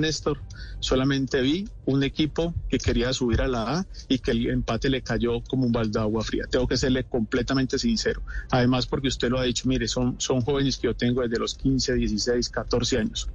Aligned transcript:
Néstor, 0.00 0.38
solamente 0.80 1.40
vi 1.40 1.68
un 1.86 2.02
equipo 2.02 2.54
que 2.68 2.78
quería 2.78 3.12
subir 3.12 3.40
a 3.42 3.48
la 3.48 3.78
A 3.78 3.86
y 4.08 4.18
que 4.18 4.32
el 4.32 4.46
empate 4.48 4.88
le 4.90 5.02
cayó 5.02 5.42
como 5.42 5.66
un 5.66 5.72
balde 5.72 5.98
de 5.98 6.00
agua 6.00 6.24
fría. 6.24 6.44
Tengo 6.50 6.66
que 6.66 6.76
serle 6.76 7.04
completamente 7.04 7.78
sincero. 7.78 8.22
Además, 8.50 8.86
porque 8.86 9.08
usted 9.08 9.28
lo 9.30 9.38
ha 9.38 9.44
dicho, 9.44 9.68
mire, 9.68 9.86
son, 9.88 10.20
son 10.20 10.40
jóvenes 10.40 10.78
que 10.78 10.88
yo 10.88 10.94
tengo 10.94 11.22
desde 11.22 11.38
los 11.38 11.54
15, 11.54 11.94
16, 11.94 12.48
14 12.48 12.98
años. 12.98 13.28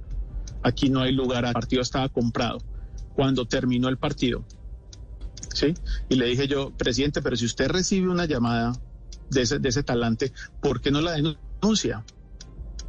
Aquí 0.62 0.90
no 0.90 1.00
hay 1.00 1.12
lugar, 1.12 1.44
el 1.44 1.52
partido 1.52 1.82
estaba 1.82 2.08
comprado. 2.08 2.58
Cuando 3.14 3.46
terminó 3.46 3.88
el 3.88 3.96
partido, 3.96 4.44
¿sí? 5.54 5.74
Y 6.08 6.16
le 6.16 6.26
dije 6.26 6.48
yo, 6.48 6.70
presidente, 6.76 7.22
pero 7.22 7.36
si 7.36 7.46
usted 7.46 7.68
recibe 7.68 8.08
una 8.08 8.26
llamada 8.26 8.72
de 9.30 9.42
ese, 9.42 9.58
de 9.58 9.68
ese 9.68 9.82
talante, 9.82 10.32
¿por 10.60 10.80
qué 10.80 10.90
no 10.90 11.00
la 11.00 11.12
denuncia? 11.12 12.04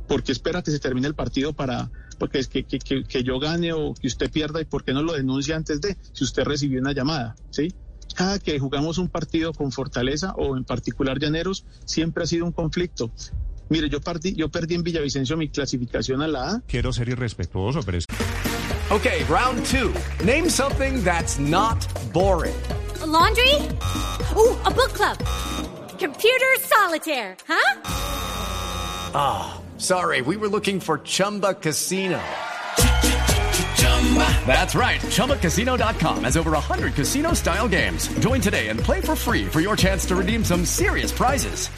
Porque 0.07 0.31
espera 0.31 0.61
que 0.61 0.71
se 0.71 0.79
termine 0.79 1.07
el 1.07 1.15
partido 1.15 1.53
para 1.53 1.89
porque 2.17 2.39
es 2.39 2.47
que, 2.47 2.63
que, 2.63 2.79
que, 2.79 3.03
que, 3.03 3.23
yo 3.23 3.39
gane 3.39 3.73
o 3.73 3.93
que 3.93 4.07
usted 4.07 4.31
pierda 4.31 4.59
y 4.61 4.65
por 4.65 4.83
qué 4.83 4.93
no 4.93 5.03
lo 5.03 5.13
denuncia 5.13 5.55
antes 5.55 5.81
de, 5.81 5.97
si 6.13 6.23
usted 6.23 6.43
recibió 6.43 6.79
una 6.81 6.91
llamada, 6.91 7.35
¿sí? 7.51 7.73
Cada 8.15 8.39
que 8.39 8.57
jugamos 8.57 8.97
un 8.97 9.09
partido 9.09 9.53
con 9.53 9.71
Fortaleza 9.71 10.33
o 10.37 10.57
en 10.57 10.63
particular 10.63 11.19
Llaneros, 11.19 11.65
siempre 11.85 12.23
ha 12.23 12.27
sido 12.27 12.45
un 12.45 12.51
conflicto. 12.51 13.11
Mire, 13.69 13.89
yo, 13.89 13.99
perdí, 14.01 14.33
yo 14.33 14.49
perdí 14.49 14.75
en 14.75 14.83
Villavicencio 14.83 15.37
mi 15.37 15.49
clasificación 15.49 16.21
a 16.21 16.27
la 16.27 16.51
A. 16.51 16.61
Quiero 16.67 16.93
ser 16.93 17.09
irrespetuoso, 17.09 17.81
pero 17.83 17.97
es... 17.97 18.05
Okay, 18.89 19.23
round 19.29 19.63
two. 19.65 19.91
Name 20.25 20.49
something 20.49 21.03
that's 21.03 21.37
not 21.37 21.85
boring. 22.13 22.55
A 23.01 23.05
laundry? 23.05 23.53
Ooh, 24.35 24.55
a 24.63 24.71
book 24.71 24.93
club. 24.93 25.17
Computer 25.99 26.57
solitaire, 26.61 27.35
huh? 27.45 27.81
Ah. 29.13 29.66
Sorry, 29.77 30.21
we 30.21 30.37
were 30.37 30.47
looking 30.47 30.79
for 30.79 30.99
Chumba 30.99 31.53
Casino. 31.53 32.19
That's 34.47 34.73
right. 34.73 34.99
ChumbaCasino.com 35.01 36.23
has 36.23 36.35
over 36.35 36.51
100 36.51 36.95
casino 36.95 37.33
style 37.33 37.67
games. 37.67 38.07
Join 38.19 38.41
today 38.41 38.69
and 38.69 38.79
play 38.79 39.01
for 39.01 39.15
free 39.15 39.45
for 39.45 39.59
your 39.59 39.75
chance 39.75 40.05
to 40.07 40.15
redeem 40.15 40.43
some 40.43 40.65
serious 40.65 41.11
prizes. 41.11 41.69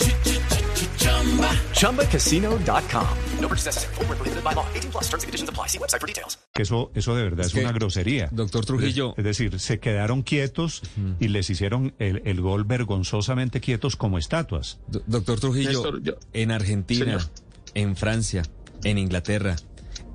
ChumbaCasino.com. 1.73 3.17
No 3.41 3.47
purchase 3.49 3.65
necessary. 3.65 3.95
Full 3.95 4.05
prohibited 4.05 4.43
by 4.45 4.53
law. 4.53 4.65
18 4.73 4.91
plus 4.91 5.03
terms 5.09 5.23
and 5.23 5.27
conditions 5.27 5.49
apply. 5.49 5.67
See 5.67 5.79
website 5.79 5.99
for 5.99 6.07
details. 6.07 6.37
Eso, 6.55 6.91
eso 6.95 7.15
de 7.15 7.23
verdad 7.23 7.45
es, 7.45 7.53
es 7.53 7.61
una 7.61 7.73
grosería. 7.73 8.29
Doctor 8.31 8.65
Trujillo. 8.65 9.11
Es, 9.11 9.19
es 9.19 9.25
decir, 9.25 9.59
se 9.59 9.79
quedaron 9.79 10.23
quietos 10.23 10.83
uh 10.83 11.01
-huh. 11.01 11.15
y 11.19 11.27
les 11.27 11.49
hicieron 11.49 11.93
el, 11.99 12.21
el, 12.23 12.39
gol 12.39 12.63
vergonzosamente 12.63 13.59
quietos 13.59 13.97
como 13.97 14.17
estatuas. 14.17 14.79
Do 14.87 15.01
doctor 15.05 15.39
Trujillo, 15.39 15.69
Néstor, 15.71 16.01
yo, 16.01 16.13
en 16.31 16.51
Argentina. 16.51 17.05
Señor 17.05 17.48
en 17.73 17.95
Francia, 17.95 18.43
en 18.83 18.97
Inglaterra, 18.97 19.55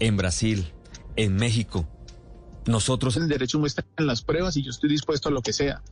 en 0.00 0.16
Brasil, 0.16 0.66
en 1.16 1.36
México. 1.36 1.86
Nosotros... 2.66 3.16
El 3.16 3.28
derecho 3.28 3.58
muestra 3.58 3.84
en 3.97 4.06
las 4.06 4.22
pruebas 4.22 4.56
y 4.56 4.62
yo 4.62 4.70
estoy 4.70 4.91
dispuesto 4.91 5.28
a 5.28 5.33
lo 5.33 5.42
que 5.42 5.52
sea. 5.52 5.82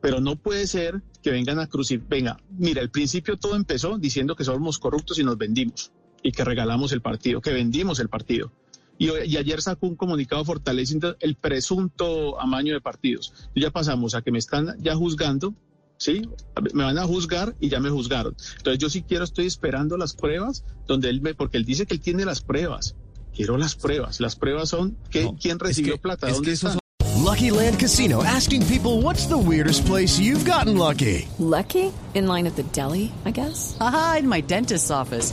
Pero 0.00 0.20
no 0.20 0.36
puede 0.36 0.66
ser 0.66 1.02
que 1.22 1.30
vengan 1.30 1.58
a 1.58 1.66
crucificar. 1.66 2.08
Venga, 2.08 2.40
mira, 2.50 2.82
al 2.82 2.90
principio 2.90 3.36
todo 3.36 3.56
empezó 3.56 3.98
diciendo 3.98 4.36
que 4.36 4.44
somos 4.44 4.78
corruptos 4.78 5.18
y 5.18 5.24
nos 5.24 5.38
vendimos 5.38 5.92
y 6.22 6.32
que 6.32 6.44
regalamos 6.44 6.92
el 6.92 7.00
partido, 7.00 7.40
que 7.40 7.52
vendimos 7.52 8.00
el 8.00 8.08
partido. 8.08 8.52
Y, 8.96 9.10
y, 9.10 9.36
ayer 9.38 9.60
sacó 9.60 9.88
un 9.88 9.96
comunicado 9.96 10.44
fortaleciendo 10.44 11.16
el 11.18 11.34
presunto 11.34 12.40
amaño 12.40 12.74
de 12.74 12.80
partidos. 12.80 13.48
Ya 13.56 13.70
pasamos 13.70 14.14
a 14.14 14.22
que 14.22 14.30
me 14.30 14.38
están 14.38 14.76
ya 14.78 14.94
juzgando 14.94 15.54
¿sí? 16.04 16.28
Me 16.74 16.84
van 16.84 16.98
a 16.98 17.06
juzgar 17.06 17.56
y 17.60 17.70
ya 17.70 17.80
me 17.80 17.88
juzgaron. 17.88 18.36
Entonces 18.58 18.78
yo 18.78 18.90
sí 18.90 19.02
quiero, 19.02 19.24
estoy 19.24 19.46
esperando 19.46 19.96
las 19.96 20.14
pruebas 20.14 20.64
donde 20.86 21.08
él 21.08 21.22
me, 21.22 21.34
porque 21.34 21.56
él 21.56 21.64
dice 21.64 21.86
que 21.86 21.94
él 21.94 22.00
tiene 22.00 22.24
las 22.26 22.42
pruebas. 22.42 22.94
Quiero 23.34 23.56
las 23.56 23.74
pruebas. 23.74 24.20
Las 24.20 24.36
pruebas 24.36 24.68
son 24.68 24.96
que, 25.10 25.24
no, 25.24 25.36
quién 25.40 25.58
recibió 25.58 25.94
es 25.94 25.98
que, 25.98 26.02
plata, 26.02 26.28
es 26.28 26.34
¿dónde 26.34 26.50
que 26.50 26.54
están? 26.54 26.78
Lucky 27.24 27.50
Land 27.50 27.78
Casino 27.78 28.22
asking 28.22 28.66
people 28.66 29.00
what's 29.00 29.26
the 29.26 29.38
weirdest 29.38 29.86
place 29.86 30.20
you've 30.20 30.44
gotten 30.44 30.76
lucky. 30.76 31.26
Lucky? 31.38 31.90
In 32.12 32.26
line 32.26 32.46
at 32.46 32.54
the 32.54 32.64
deli, 32.64 33.10
I 33.24 33.30
guess. 33.30 33.76
Aha, 33.80 34.16
in 34.20 34.28
my 34.28 34.42
dentist's 34.42 34.90
office. 34.90 35.32